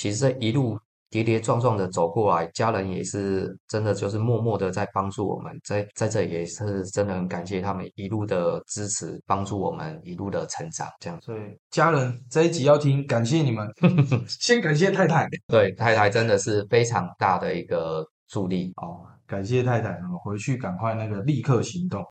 [0.00, 0.78] 其实一路
[1.10, 11.20] 跌跌撞撞的走过来，家人也是真的就是默默的在帮助我们，在在这也是真的很感谢他们一路的支持，帮助我们一路的成长，这样。
[11.20, 11.40] 所以
[11.72, 13.68] 家人这一集要听，感谢你们，
[14.28, 18.72] 先感谢太太对，太太真的是非常大的一个助力。
[18.76, 22.04] 哦，感谢太太，我回去赶快那个立刻行动。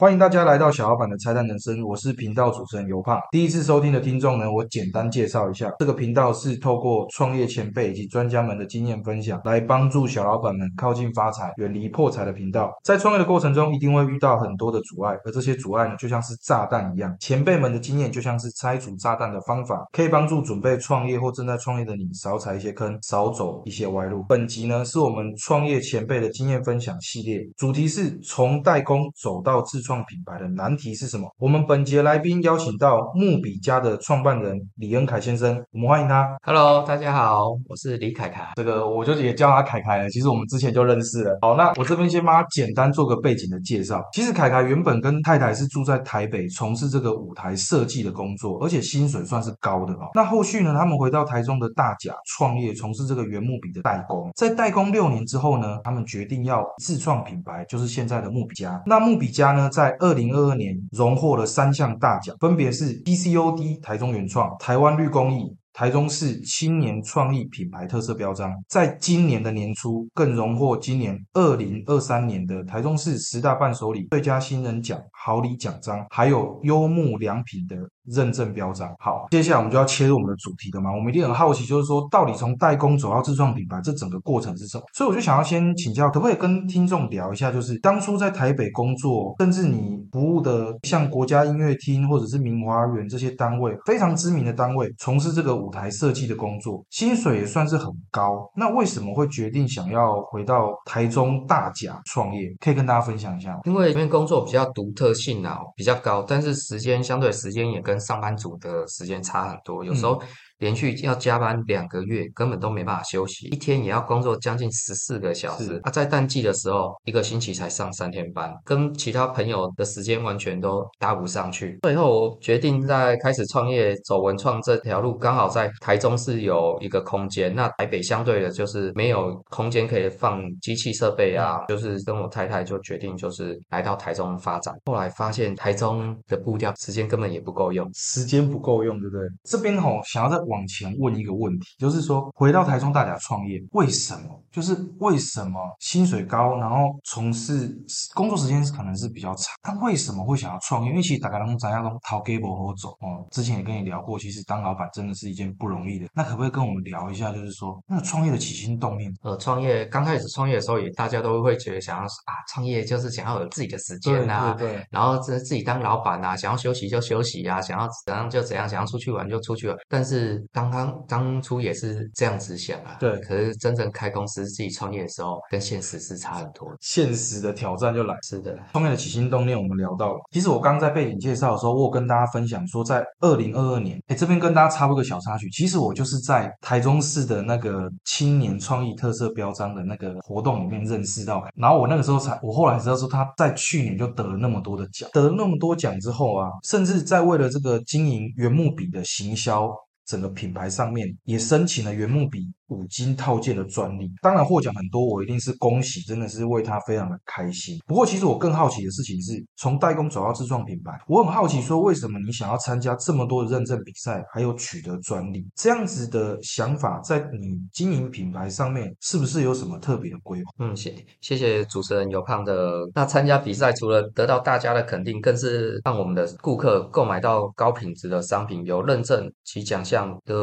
[0.00, 3.18] 欢迎大家来到小老板的拆弹人生，我是频道主持人尤胖。
[3.32, 12.72] 第一次收听的听众呢，我简单介绍一下，这个频道是透过创业前辈以及专家们的经验分享，来帮助小老板们靠近发财、远离破财的频道。
[12.84, 17.12] 在创业的过程中，一定会遇到很多的阻碍，而这些阻碍呢，就像是炸弹一样。
[17.18, 24.24] 前辈们的经验就像是拆除炸弹的方法，可以帮助准备创业或正在创业的你少踩一些坑，少走一些歪路。
[24.28, 31.26] 本集呢，是我们创业前辈的经验分享系列，主题是从代工走到自创品牌的难题是什么？
[31.38, 36.36] 我们本节来宾邀请到木比家的创办人李恩凯先生，我们欢迎他。
[36.42, 38.52] Hello，大家好，我是李凯凯。
[38.56, 41.38] 这个我就也叫他凯凯了，其实我们之前就认识了。
[41.40, 44.04] 好，那我这边先帮他简单做个背景的介绍。
[44.12, 50.10] 其实凯凯原本跟太太是住在台北，从事这个舞台设计的工作，而且薪水算是高的哦。
[50.12, 54.30] 那后续呢，他们回到台中的大甲创业，从事这个原木笔的代工。
[54.36, 58.82] 在代工六年之后呢，他们决定要自创品牌，就是现在的木笔家。
[58.84, 65.56] 那木笔家呢，在二零二二年荣获了三项大奖，分别是 PCOD 台中原创、台湾绿工艺。
[65.72, 77.76] 台中市青年创意品牌特色标章，在今年的年初更荣获今年二零二三年的台中市十大伴手礼最佳新人奖好礼奖章，还有优木良品的
[78.10, 78.88] 认证标章。
[78.98, 80.90] 好，接下来我们就要切入我们的主题了嘛？
[80.94, 84.84] 我们一定很好奇，就是说到底从代工走到自创品牌，这整个过程是什么？
[84.94, 98.50] 所以我就想要先请教，可不可以跟听众聊一下，就是当初在台北工作，甚至你服务的像国家音乐厅或者是明华园这些单位，非常知名的单位，从事这个舞台设计的工作，薪水也算是很高。
[98.56, 102.48] 那为什么会决定想要回到台中大甲创业？
[102.60, 103.58] 可以跟大家分享一下？
[103.64, 110.22] 因为这边工作比较独特性啊，比较高，但是时间相对时间也跟上班族的时间差很多，有时候
[110.58, 115.80] 连续要加班两个月，根本都没办法休息，一天也要工作将近十四个小时。
[115.84, 121.78] 啊，在淡季的时候，一个星期才上三天班，跟其他朋友的时间完全都搭不上去。
[121.82, 134.74] 最后我决定在开始创业走文创这条路，刚好在台中是有一个空间，那台北相对的就是没有空间可以放机器设备啊，就是跟我太太就决定就是来到台中发展。
[134.86, 139.28] 后来发现台中的步调时间根本也不够用，时间不够用，对不对？
[139.44, 144.42] 这边吼想要再往前问一个问题，就是说回到台中大甲创业，为什么？
[144.50, 147.76] 就是为什么薪水高，然后从事
[148.14, 150.90] 工作时间可能是比较长，但为什么会想要创业？
[150.90, 153.24] 因为其实大家都咱要从逃 g a b l 好走哦。
[153.30, 156.06] 之前也跟你聊过，其实当老板真的是一件不容易的。
[156.14, 159.12] 那可不可以跟我们聊一下，就是说那个创业的起心动念？
[159.22, 169.76] 呃，创业刚开始创业的时候，也大家都会觉得想要啊，创业就是想要有自己的时间啊，对对，然后自自己当老板啊，想要休息就休息啊，想要怎样就怎样，想要出去玩就出去玩。
[169.88, 176.76] 但是刚刚当初也是这样子想啊，对可是真正开公司自己创业的时候，跟现实是差很多的。
[176.80, 178.14] 现实的挑战就来。
[178.22, 180.20] 是的，创业的起心动念，我们聊到了。
[180.30, 185.48] 其实我刚刚在背景介绍的时候，我有跟大家分享说，在二零二二年，哎，这边跟大家插播个小插曲。
[185.50, 199.70] 其实我就是在台中市的那个青年创意特色标章的那个活动里面认识到，然后我那个时候才，我后来知道说他在去年就得了那么多的奖，得了那么多奖之后啊，甚至在为了这个经营原木笔的行销。
[200.08, 207.78] 整个品牌上面也申请了原木笔五金套件的专利，当然获奖很多，我一定是恭喜，真的是为他非常的开心。
[207.86, 215.46] 不过，其实我更好奇的事情是，从代工走到自创品牌，我很好奇说，为什么你想要参加这么多的认证比赛，还有取得专利？
[215.54, 220.52] 这样子的想法，在你经营品牌上面，是不是有什么特别的规划？
[220.58, 222.86] 嗯，谢谢谢主持人尤胖的。
[222.94, 230.34] 那参加比赛除了得到大家的肯定，更是让我们的顾客购买到高品质的商品，有认证及奖项的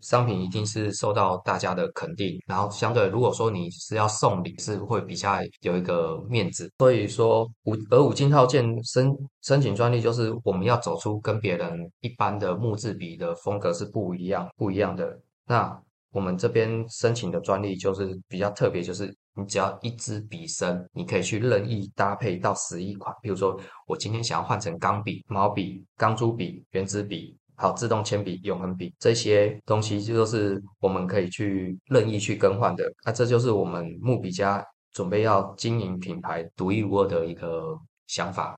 [0.00, 2.38] 商品，一定是受到大家家的肯定。
[2.46, 6.70] 然后相对，如果说你是要送礼，是会比较有一个面子。
[6.78, 15.18] 所以说五而五金套件申申请专利，就是我们要走出跟别人一般的木质笔的风格是不一样不一样的。
[15.46, 15.80] 那
[16.12, 23.14] 我们这边申请的专利就是比较特别，就是你只要一支笔身，你可以去任意搭配到十一款。
[23.20, 32.84] 比如说，我今天想要换成钢笔、毛笔、钢珠笔、圆珠笔、好自动铅笔、永恒笔这些东西，就是我们可以去任意去更换的。
[33.04, 37.76] 那这就是我们木笔家准备要经营品牌独一无二的一个
[38.06, 38.56] 想法。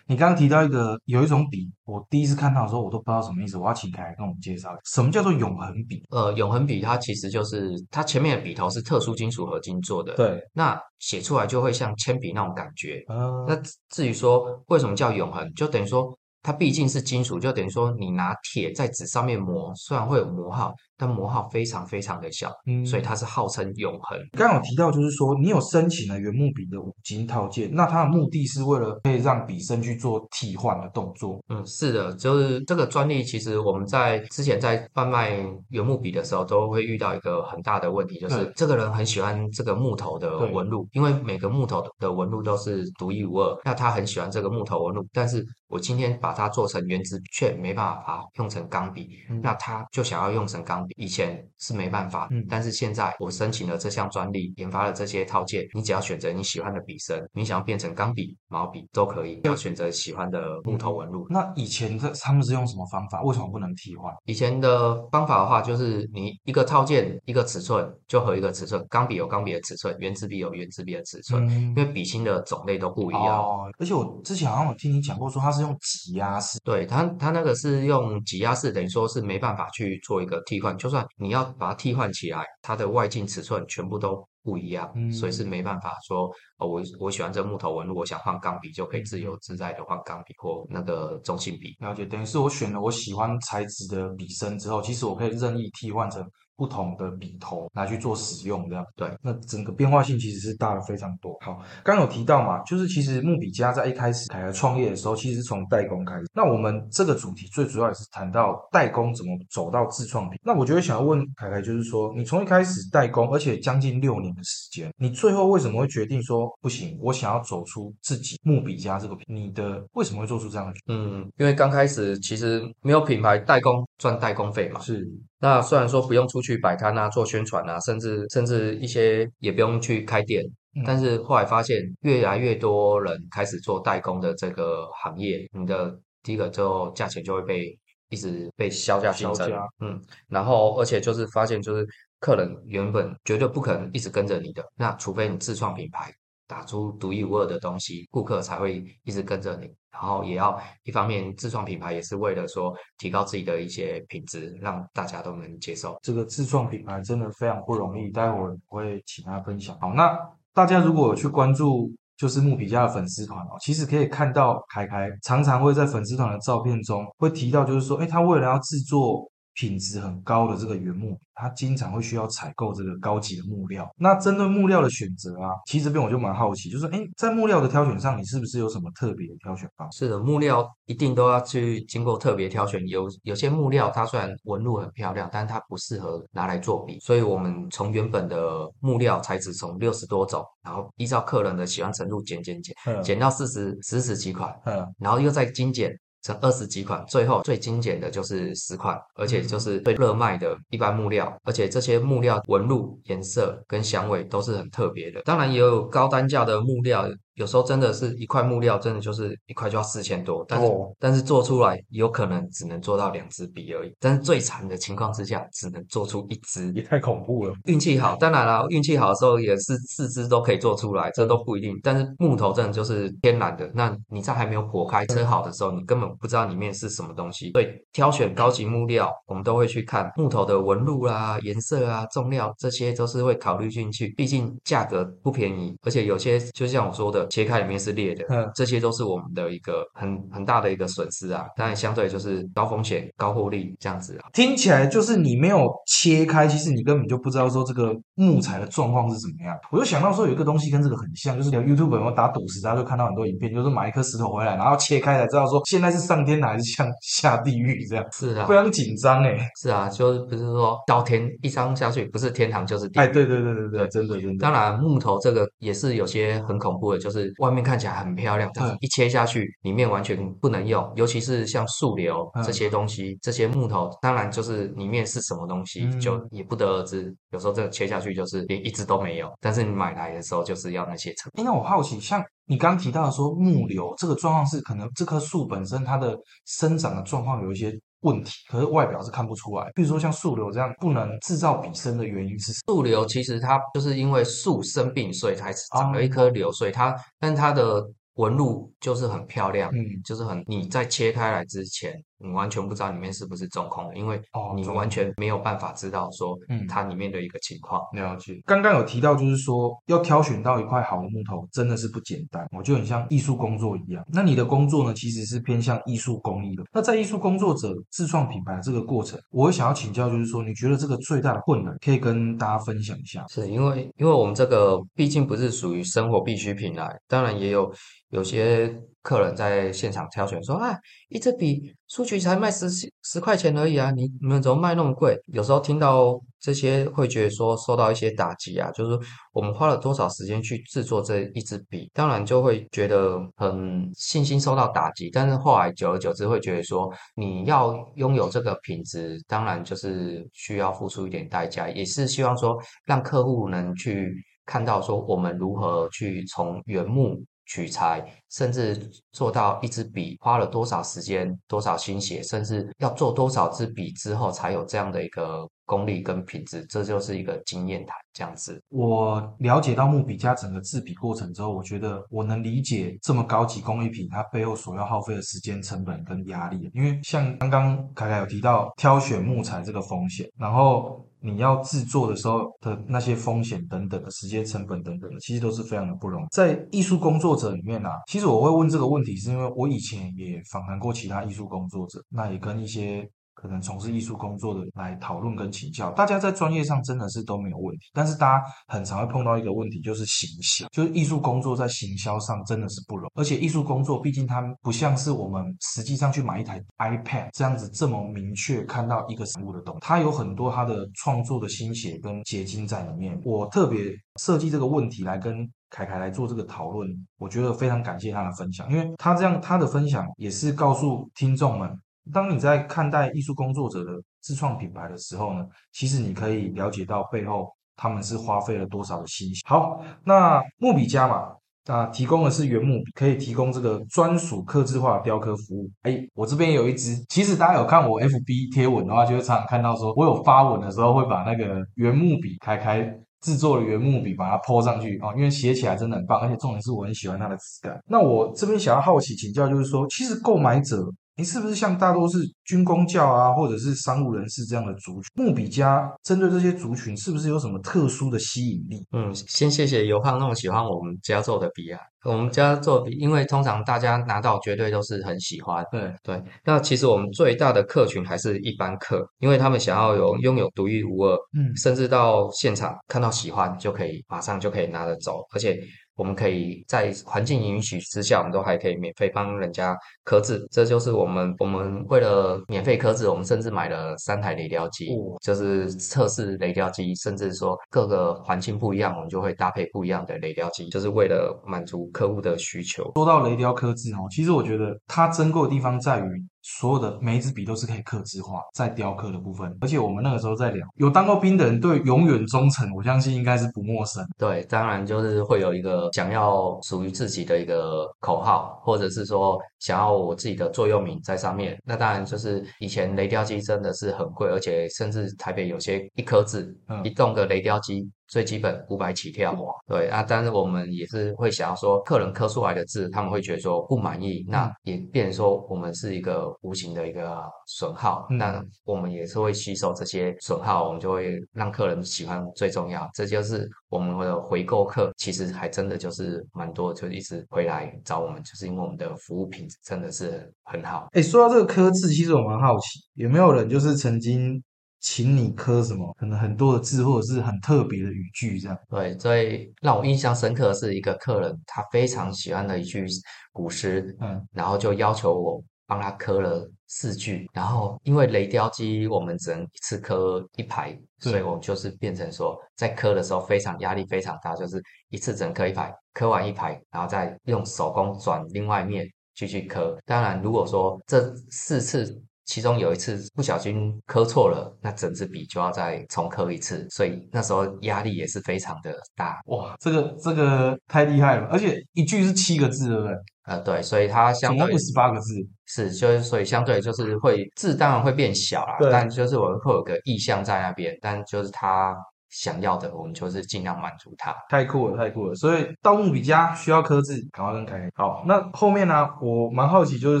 [0.08, 6.02] 你刚刚提到一个有一种笔，我第一次看到的时候我都不知道什么意思，我要请凯来跟我们介绍，什么叫做永恒笔？
[6.10, 13.04] 呃，永恒笔它其实就是它前面的笔头是特殊金属合金做的，对，那写出来就会像铅笔那种感觉。
[13.08, 16.16] 呃，那至于说为什么叫永恒，就等于说
[16.46, 24.18] 它毕竟是金属，就等于说你拿铁在纸上面磨，虽然会有磨耗，但磨耗非常非常的小，嗯所以它是号称永恒。
[24.32, 31.42] 刚刚有提到，就是说你有申请了原木笔的五金套件，那它的目的是为了可以让笔身去做替换的动作。
[31.48, 61.26] 嗯，是的，就是这个专利，其实我们在之前在贩卖原木笔的时候，都会遇到一个很大的问题，就是这个人很喜欢这个木头的纹路，因为每个木头的纹路都是独一无二，那他很喜欢这个木头纹路，但是我今天把它做成原子，却没办法把它用成钢笔，嗯那他就想要用成钢笔，以前是没办法，嗯但是现在我申请了这项专利，研发了这些套件，你只要选择你喜欢的笔身，你想要变成钢笔、毛笔都可以，要选择喜欢的木头纹路。
[61.30, 63.22] 那以前这他们是用什么方法？
[63.22, 64.12] 为什么不能替换？
[64.24, 73.38] 以前的方法的话，就是你一个套件一个尺寸就和一个尺寸，钢笔有钢笔的尺寸，圆珠笔有圆珠笔的尺寸，嗯因为笔芯的种类都不一样。
[73.38, 76.58] 哦，而且我之前好像有听你讲过，说它是用挤压式。
[76.64, 80.75] 对它，它那个是用挤压式，等于说是没办法去做一个替换。
[80.76, 91.76] 就算你要把它替换起来，它的外径尺寸全部都不一样，嗯所以是没办法说哦，我我喜欢这木头纹路，我想换钢笔就可以自嗯由自在的换钢笔或那个中性笔。
[91.80, 96.24] 了解，等于是我选了我喜欢材质的笔身之后，其实我可以任意替换成
[96.56, 99.10] 不同的笔头拿去做使用，这样对。
[99.20, 101.35] 那整个变化性其实是大了非常多。
[101.46, 106.24] 好，刚刚有提到嘛，就是其实木比家在一开始凯凯创业的时候，其实是从代工开始。
[106.34, 110.40] 那我们这个主题最主要也是谈到代工怎么走到自创品。
[110.42, 119.24] 那我觉得想要问凯凯，就是说你从一开始代工，而且将近六年的时间，你最后为什么会决定说不行，我想要走出自己木比家这个品？
[119.28, 125.06] 你的为什么会做出这样的决定嗯，因为刚开始其实没有品牌代工赚代工费嘛，是
[125.38, 130.50] 那虽然说不用出去摆摊啊、做宣传啊，甚至甚至一些也不用去开店，嗯
[130.84, 137.78] 但是后来发现越来越多人开始做代工的这个行业，你的第一个就价钱就会被
[138.08, 139.50] 一直被削价竞争
[139.80, 141.86] 嗯，然后而且就是发现就是
[142.20, 146.12] 客人原本绝对不可能一直跟着你的，那除非你自创品牌。
[146.48, 149.66] 打出独一无二的东西，顾客才会一直跟着你。
[149.90, 155.98] 然后也要一方面自创品牌，也是为了说提高自己的一些品质，让大家都能接受。
[156.04, 159.76] 这个自创品牌真的非常不容易，待会儿我会请他分享。
[159.80, 160.16] 好，那
[160.56, 173.90] 大家如果有去关注就是木皮家的粉丝团哦，其实可以看到凯凯常常会在粉丝团的照片中会提到，就是说，哎，他为了要制作品质很高的这个原木，它经常会需要采购这个高级的木料。
[173.96, 180.04] 那针对木料的选择啊，其实这边我就蛮好奇，就是哎，在木料的挑选上，你是不是有什么特别的挑选方式？
[180.04, 182.86] 是的，木料一定都要去经过特别挑选。
[182.86, 205.22] 有有些木料它虽然纹路很漂亮，但它不适合拿来做笔，所以我们从原本的木料材质从六十多种，然后依照客人的喜欢程度减减减，嗯减到四十、十十几款，嗯，然后又再精简成二十几款，最后最精简的就是十款，而且就是最热卖的一般木料，而且这些木料纹路、颜色跟香味都是很特别的。
[205.22, 216.72] 当然也有高单价的木料，有时候真的是一块木料真的就是一块就要四千多，但是、哦但是做出来有可能只能做到两支笔而已，但是最惨的情况之下只能做出一支。
[216.74, 217.54] 也太恐怖了。
[217.64, 221.78] 运气好，当然啦，运气好的时候也是四支都可以做出来，这都不一定。
[221.82, 227.52] 但是木头真的就是天然的，那你在还没有剖开车好的时候，你根本不知道里面是什么东西。
[227.52, 234.08] 所以挑选高级木料，我们都会去看木头的纹路啦、颜色啊、重量，这些都是会考虑进去。
[234.16, 241.44] 毕竟价格不便宜，而且有些就像我说的，切开里面是裂的，嗯这些都是我们的一个很很大的一个损失啊。
[241.56, 244.28] 当然，相对就是高风险、高获利这样子啊。
[244.32, 249.56] 听起来就是你没有切开，其实你根本就不知道说这个木材的状况是怎么样。
[249.70, 259.36] 我就想到说有一个东西跟这个很像，就是有 YouTube 有没有打赌石，大家就看到很多影片，就是买一颗石头回来，然后切开才知道说现在是上天堂还是像下地狱这样，是啊非，常紧张哎。
[259.60, 263.12] 是啊，就是不是说到天一张下去，不是天堂就是地哎，狱。
[263.12, 264.42] 对对对对对，真的真的。
[264.42, 270.92] 当然，木头这个也是有些很恐怖的，就是外面看起来很漂亮，但是嗯一切下去，里面完全不能用。
[270.96, 277.14] 尤其是像树瘤嗯这些东西，这些木头，当然就是里面是什么东西，嗯就也不得而知。
[277.30, 289.70] 有时候这个切下去就是连一只都没有，但是你买来的时候就是要那些成哎，那我好奇，像你刚提到的说木瘤这个状况是可能这棵树本身它的生长的状况有一些问题，可是外表是看不出来。
[289.74, 297.82] 比如说像树瘤这样不能制造笔生的原因是树瘤，其实它就是因为树生病，所以才长了一颗瘤，所以它，但它的
[298.14, 301.92] 纹路就是很漂亮，嗯，就是很你在切开来之前。
[302.18, 304.20] 你完全不知道里面是不是中空的，因为
[304.54, 307.82] 你完全没有办法知道说，嗯，它里面的一个情况。
[307.92, 308.40] 了解。
[308.46, 312.46] 刚刚有提到，就是说要挑选到一块好的木头，真的是不简单。
[312.56, 314.04] 我就很像艺术工作一样。
[314.12, 316.62] 那你的工作呢，其实是偏向艺术工艺的。
[316.72, 323.24] 那在艺术工作者自创品牌这个过程，我想要请教，就是说，你觉得这个最大的困难，可以跟大家分享一下？
[323.28, 327.72] 是因为，因为我们这个毕竟不是属于生活必需品来，当然也有
[328.10, 328.74] 有些。
[329.06, 330.76] 客人在现场挑选说：“啊，
[331.10, 332.68] 一支笔书局才卖十
[333.04, 338.98] 十块钱而已啊，你你们怎么卖那么贵？”有时候听到这些会觉得说受到一些打击啊，就是
[339.32, 345.08] 我们花了多少时间去制作这一支笔，当然就会觉得很信心受到打击。
[345.12, 354.12] 但是后来久而久之会觉得说，你要拥有这个品质，当然就是需要付出一点代价，也是希望说让客户能去
[354.44, 357.22] 看到说我们如何去从原木。
[357.46, 367.96] 取材，甚至做到一支笔花了多少时间、多少心血，甚至要做多少支笔之后，才有这样的一个功力跟品质，这就是一个经验谈。
[368.12, 376.70] 这样子，我了解到木笔家整个制笔过程之后，我觉得我能理解这么高级工艺品它背后所要耗费的时间成本跟压力。
[376.72, 381.04] 因为像刚刚凯凯有提到挑选木材这个风险，然后。
[381.26, 386.26] 你要制作的时候的那些风险等等的时间成本等等的，其实都是非常的不容易。
[386.30, 393.06] 在艺术工作者里面啊，其实我会问这个问题，是因为我以前也访谈过其他艺术工作者，那也跟一些。
[393.36, 403.20] 可能从事艺术工作的来讨论跟请教，大家在专业上真的是都没有问题，但是大家很常会碰到一个问题，就是行销，就是艺术工作在行销上真的是不容易。
[403.20, 413.20] 而且艺术工作毕竟它不像是我们实际上去买一台 iPad 这样子这么明确看到一个实物的东西，它有很多它的创作的心血跟结晶在里面。
[413.22, 416.88] 我特别设计这个问题来跟凯凯来做这个讨论，
[417.18, 421.78] 我觉得非常感谢他的分享，因为他这样他的分享也是告诉听众们。
[422.12, 429.42] 当你在看待艺术工作者的自创品牌的时候呢，其实你可以了解到背后他们是花费了多少的心血。
[429.46, 431.32] 好，那木笔家嘛，
[431.66, 435.70] 啊提供的是原木笔，可以提供这个专属刻字化雕刻服务。
[435.82, 442.82] 哎，我这边有一支，其实大家有看我 FB 贴文的话，就会常常看到说我有发文的时候会把那个原木笔开开
[443.20, 447.82] 制作的原木笔把它泼上去啊，因为写起来真的很棒，而且重点是我很喜欢它的质感。
[447.88, 450.88] 那我这边想要好奇请教，就是说，其实购买者。
[451.18, 455.02] 你是不是像大多是军工教啊，或者是商务人士这样的族群？
[455.14, 458.86] 木比家针对这些族群，是不是有什么特殊的吸引力？
[458.92, 461.80] 嗯，先谢谢尤胖那么喜欢我们家做的笔啊。
[462.04, 465.64] 我们家做笔，因为通常大家拿到绝对都是很喜欢。
[465.72, 475.58] 对对，那其实我们最大的客群还是一般客，因为他们想要有拥有独一无二，嗯，甚至到现场看到喜欢就可以马上就可以拿着走，而且。
[475.96, 480.46] 我们可以在环境允许之下，我们都还可以免费帮人家刻字。
[480.50, 484.90] 这就是我们我们为了免费刻字，我们甚至买了三台雷雕机，
[485.22, 492.92] 就是测试雷雕机，甚至说各个环境不一样，我们就会搭配不一样的雷雕机，就是为了满足客户的需求。
[492.94, 496.26] 说到雷雕刻字哦，其实我觉得它珍贵的地方在于。
[496.46, 504.06] 所有的每一支笔都是可以刻字化，在雕刻的部分，而且我们那个时候在聊，有当过兵的人对永远忠诚，我相信应该是不陌生。
[504.16, 511.58] 对，当然就是会有一个想要属于自己的一个口号，或者是说想要我自己的座右铭在上面。
[511.64, 517.90] 那当然就是以前雷雕机真的是很贵，而且甚至台北有些一颗字一栋的雷雕机。
[518.08, 519.36] 最基本五百起跳，
[519.66, 540.88] 对啊，但是我们也是会想要说，客人刻出来的字，他们会觉得说不满意，那也变成说我们是一个无形的一个损耗，那我们也是会吸收这些损耗，我们就会让客人喜欢最重要，这就是我们的回购客，其实还真的就是蛮多，就一直回来找我们，就是因为我们的服务品质真的是很好。
[540.92, 544.42] 哎，说到这个刻字，其实我蛮好奇，有没有人就是曾经。
[544.80, 545.92] 请你刻什么？
[545.98, 548.56] 可能很多的字，或者是很特别的语句，这样。
[548.68, 552.86] 对，最让我印象深刻的是一个客人，他非常喜欢的一句
[553.32, 557.28] 古诗，嗯，然后就要求我帮他刻了四句。
[557.32, 569.76] 然后因为雷雕机我们只能一次刻一排，所以我就是变成说，在刻的时候非常压力非常大，就是一次只能刻一排，刻完一排，然后再用手工转另外一面继续刻。
[569.84, 572.00] 当然，如果说这四次。
[572.26, 579.18] 其中有一次不小心磕错了，那整支笔就要再重刻一次，所以那时候压力也是非常的大。
[579.26, 582.94] 哇，这个这个太厉害了，而且一句是七个字，对不对？
[583.26, 585.14] 呃，对，所以它相对总共二十八个字，
[585.46, 591.74] 是，就是所以相对就是会字当然会变小啦，但就是我会有个意向在那边，但就是他
[592.10, 594.14] 想要的，我们就是尽量满足他。
[594.28, 595.14] 太酷了，太酷了！
[595.14, 597.68] 所以盗墓笔家需要刻字，赶快跟凯凯。
[597.74, 600.00] 好，那后面呢、我蛮好奇，就是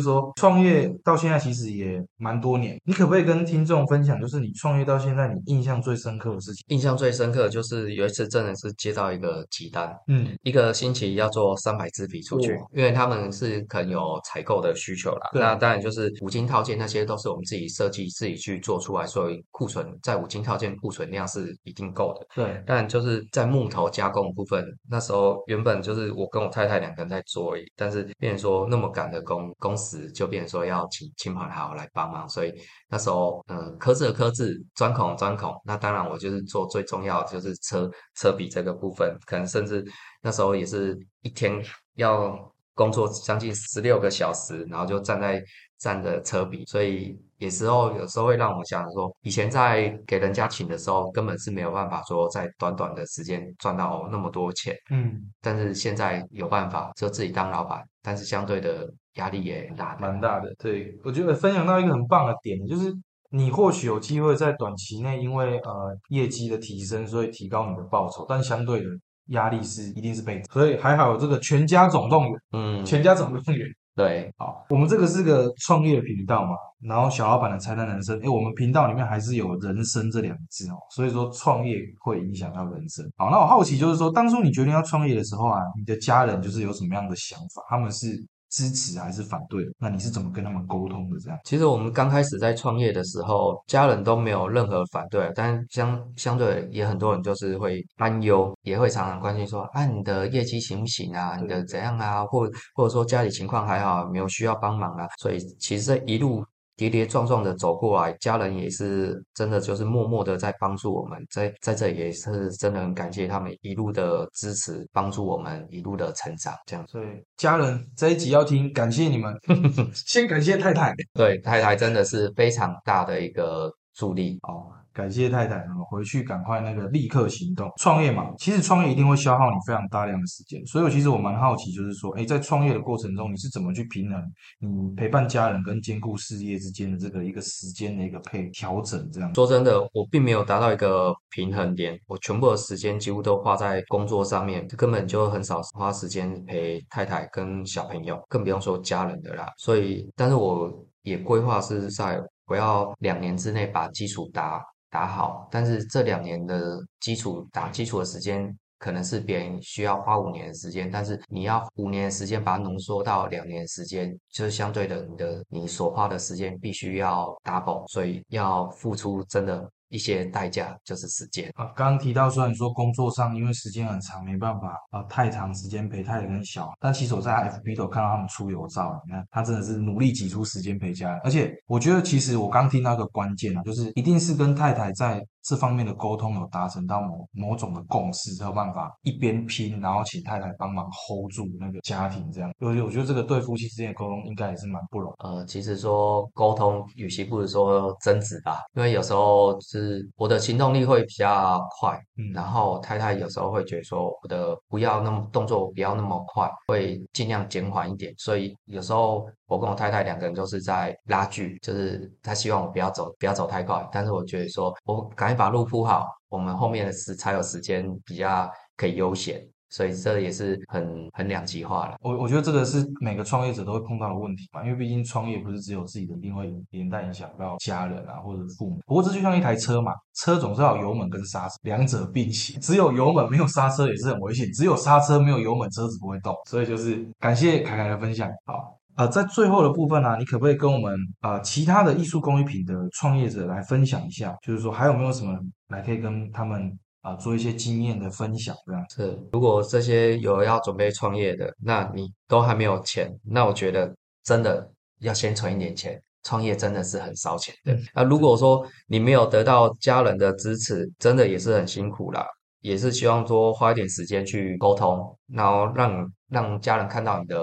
[0.00, 6.64] 说创业到现在其实也蛮多年，你可不可以跟听众分享，就是你创业到现在你印象最深刻的事情？
[6.68, 15.30] 印象最深刻的就是有一次真的是接到一个急单，嗯，一个星期要做三百支笔出去，因为他们是可能有采购的需求啦。
[15.32, 22.26] 那当然就是五金套件那些都是我们自己设计、自己去做出来，所以库存在五金套件库存量是一定够的。
[22.34, 32.52] 对，但就是在木头加工部分，那时候原本就是我跟我太太两个人在做而已，但是变成说那么赶的工工时，就变成说要请亲朋好友来帮忙，所以
[32.90, 39.82] 那时候嗯，刻字的刻字，钻孔的钻孔，那当然我就是做最重要的就是车车笔这个部分，可能甚至
[40.20, 42.38] 那时候也是一天要
[42.74, 45.42] 工作将近十六个小时，然后就站在
[45.78, 60.00] 站着车笔，所以有时候有时候会让我想说，以前在给人家请的时候，根本是没有办法说在短短的时间赚到那么多钱，嗯，但是现在有办法，就自己当老板，但是相对的压力也很大的。
[60.00, 60.50] 蛮大的。
[60.58, 62.90] 对，我觉得分享到一个很棒的点，就是
[63.30, 68.86] 你或许有机会在短期内因为呃业绩的提升，所以提高你的报酬，但相对的
[69.26, 73.66] 压力是一定是倍增，所以还好有这个全家总动员，嗯，全家总动员。
[73.96, 83.10] 对，好，我们这个是个创业频道嘛，然后小老板的菜单人生，诶，我们频道里面还是有人生这两个字哦，所以说创业会影响到人生。
[83.16, 87.62] 好，那我好奇就是说，当初你决定要创业的时候啊，你的家人就是有什么样的想法？
[87.70, 88.22] 他们是
[88.56, 89.62] 支持还是反对？
[89.78, 91.20] 那你是怎么跟他们沟通的？
[91.20, 91.38] 这样？
[91.44, 101.36] 其实我们刚开始在创业的时候，家人都没有任何反对，但相相对也很多人就是会担忧，也会常常关心说，啊，你的业绩行不行啊？
[101.36, 102.24] 你的怎样啊？
[102.24, 105.06] 或或者说家里情况还好，有没有需要帮忙啊？
[105.18, 106.42] 所以其实这一路
[106.76, 116.86] 跌跌撞撞的走过来，家人也是真的就是默默的在帮助我们，在在这里也是真的很感谢他们一路的支持，帮助我们一路的成长，这样。
[116.86, 117.06] 所以
[117.36, 119.34] 家人这一集要听，感谢你们，
[119.94, 124.38] 先感谢太太对，太太真的是非常大的一个助力。
[124.42, 124.70] 哦。
[124.96, 127.70] 感谢太太，我回去赶快那个立刻行动。
[127.76, 134.18] 创业嘛，其实创业一定会消耗你非常大量的时间，所以我其实我蛮好奇，就是说，哎，在创业的过程中，你是怎么去平衡
[134.58, 139.06] 你陪伴家人跟兼顾事业之间的这个一个时间的一个配调整？
[139.12, 149.52] 这样说真的，我并没有达到一个平衡点，我全部的时间几乎都花在工作上面，根本就很少花时间陪太太跟小朋友，更不用说家人的啦。
[149.58, 158.56] 所以，但是我也规划是在我要两年之内把基础打打好，但是这两年的基础打基础的时间。
[158.78, 171.50] 可能是别人需要花五年的时间，但是你要五年的时间把它浓缩到两年时间，就是相对的，你的你所花的时间必须要 double，所以要付出真的一些代价，就是时间。
[171.54, 192.52] 啊，刚刚提到虽然说工作上因为时间很长，没办法啊太长时间陪太太跟小，但其实我在 FB 都看到他们出游照了，你看他真的是努力挤出时间陪家人，而且我觉得其实我刚听到一个关键啊，就是一定是跟太太在这方面的沟通有达成到某某种的共识，才有办法一边拼，然后请太太帮忙 hold 住那个家庭这样。
[192.58, 195.14] 我我觉得这个对夫妻之间的沟通应该也是蛮不容易。
[195.24, 221.96] 呃，其实说沟通，与其不如说争执吧，因为有时候是我的行动力会比较快，嗯然后太太有时候会觉得说我的不要那么动作不要那么快，会尽量减缓一点，所以有时候我跟我太太两个人就是在拉锯，就是她希望我不要走不要走太快，但是我觉得说我赶紧把路铺好，我们后面的时才有时间比较可以悠闲，所以这也是很很两极化了。
[222.00, 228.80] 我我觉得这个是每个创业者都会碰到的问题嘛，因为毕竟创业不是只有自己的一定会连带影响到家人啊或者父母。
[228.86, 232.60] 不过这就像一台车嘛，车总是要有油门跟刹车，两者并行。
[232.60, 236.34] 只有油门没有刹车也是很危险，只有刹车没有油门，车子不会动。
[236.48, 238.76] 所以就是感谢凯凯的分享，好。
[238.96, 244.36] 呃，在最后的部分呢、你可不可以跟我们呃其他的艺术工艺品的创业者来分享一下？
[244.42, 248.84] 就是说还有没有什么来可以跟他们啊、做一些经验的分享这样？
[248.90, 254.68] 是，如果这些有要准备创业的，那你都还没有钱，那我觉得真的
[255.00, 256.00] 要先存一点钱。
[256.24, 257.72] 创业真的是很烧钱的。
[257.72, 262.26] 嗯那如果说你没有得到家人的支持，真的也是很辛苦啦。
[262.62, 267.36] 也是希望多花一点时间去沟通，然后让让家人看到你的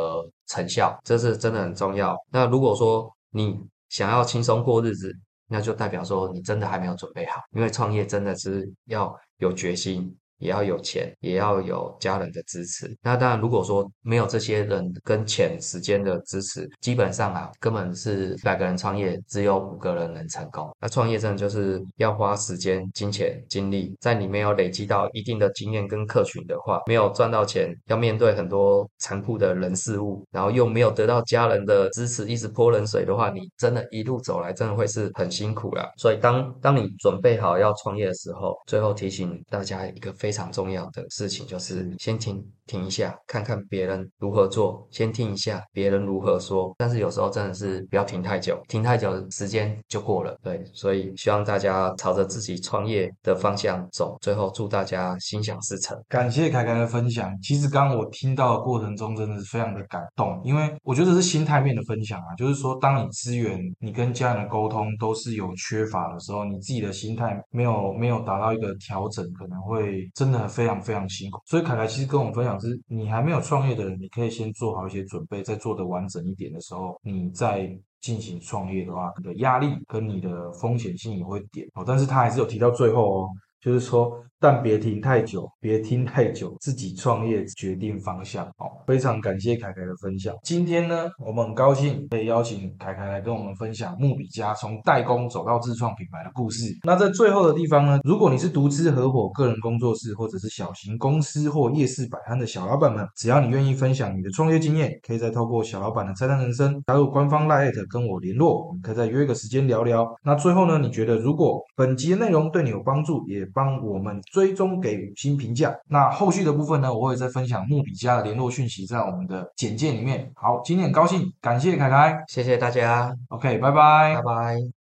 [0.48, 2.16] 成效，这是真的很重要。
[2.32, 5.14] 那如果说你想要轻松过日子，
[5.48, 12.94] 那就代表说你真的还没有准备好，因为创业真的是要有决心，也要有钱，也要有家人的支持。
[13.02, 20.70] 那当然，如果说没有这些人跟钱、时间的支持，基本上啊，根本是百个人创业，只有五个人能成功。
[20.82, 35.90] 那创业真的就是要花时间、金钱、精力，在你没有累积到一定的经验跟客群的话，没有赚到钱，要面对很多残酷的人事物，然后又没有得到家人的支持，一直泼冷水的话，你真的一路走来，真的会是很辛苦啦。
[35.98, 46.74] 所以当当你准备好要创业的时候，最后提醒大家一个非常重要的事情，就是先停停一下，看看别人如何做，先听一下别人如何说。
[46.78, 50.36] 但是有时候真的是不要停太久，停太久时间就过了。
[50.44, 54.18] 对，所以希望大家朝着自己创业的方向走。
[54.20, 55.98] 最后祝大家心想事成。
[56.10, 57.32] 感谢凯凯的分享。
[57.42, 71.40] 其实刚刚我听到的过程中，真的是非常的感动，因为我觉得是心态面的分享啊，就是说，当你资源、你跟家人的沟通都是有缺乏的时候，你自己的心态没有没有达到一个调整，可能会真的非常非常辛苦。
[71.46, 77.70] 所以凯凯其实跟我们分享是，你还没有创业的人，你可以先做好一些准备，再做的完整一点的时候，你再
[78.02, 81.84] 进行创业的话，你的压力跟你的风险性也会点哦。
[81.86, 84.18] 但是他还是有提到最后哦，就是说。
[84.44, 88.46] 但别停太久，别听太久，自己创业决定方向。
[88.58, 90.36] 好，非常感谢凯凯的分享。
[90.44, 96.78] 今天呢，我们很高兴可以邀请凯凯来跟我们分享木比家从代工走到自创品牌的故事。
[96.84, 110.06] 那在最后的地方呢，如果你是独资合伙、个人工作室或者是小型公司或夜市摆摊的小老板们，只要你愿意分享你的创业经验，可以再透过小老板的菜单人生加入官方 Line 跟我联络，我们可以再约个时间聊聊。
[110.22, 114.22] 那最后呢，你觉得如果本集的内容对你有帮助，也帮我们。
[114.34, 115.74] 追踪给五星评价。
[115.88, 120.30] 那后续的部分呢，我会再分享木比家的联络讯息在我们的简介里面。
[120.34, 124.74] 好，今天很高兴，感谢凯凯，谢谢大家，OK，拜拜，拜拜。